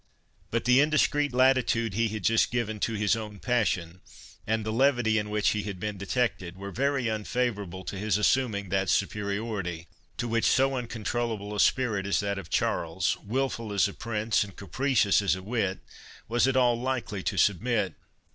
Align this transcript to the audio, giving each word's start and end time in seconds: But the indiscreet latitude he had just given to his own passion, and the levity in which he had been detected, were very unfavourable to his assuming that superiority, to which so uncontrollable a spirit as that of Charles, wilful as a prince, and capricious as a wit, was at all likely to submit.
But 0.49 0.65
the 0.65 0.79
indiscreet 0.79 1.31
latitude 1.31 1.93
he 1.93 2.07
had 2.07 2.23
just 2.23 2.49
given 2.49 2.79
to 2.79 2.93
his 2.95 3.15
own 3.15 3.37
passion, 3.37 4.01
and 4.47 4.65
the 4.65 4.71
levity 4.73 5.19
in 5.19 5.29
which 5.29 5.49
he 5.49 5.61
had 5.61 5.79
been 5.79 5.99
detected, 5.99 6.57
were 6.57 6.71
very 6.71 7.07
unfavourable 7.07 7.83
to 7.83 7.99
his 7.99 8.17
assuming 8.17 8.69
that 8.69 8.89
superiority, 8.89 9.85
to 10.17 10.27
which 10.27 10.45
so 10.45 10.75
uncontrollable 10.75 11.53
a 11.53 11.59
spirit 11.59 12.07
as 12.07 12.19
that 12.19 12.39
of 12.39 12.49
Charles, 12.49 13.15
wilful 13.23 13.71
as 13.71 13.87
a 13.87 13.93
prince, 13.93 14.43
and 14.43 14.55
capricious 14.55 15.21
as 15.21 15.35
a 15.35 15.43
wit, 15.43 15.81
was 16.27 16.47
at 16.47 16.57
all 16.57 16.81
likely 16.81 17.21
to 17.21 17.37
submit. 17.37 17.93